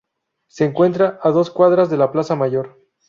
[0.47, 2.81] Se encuentra a dos cuadras de la Plaza Mayor.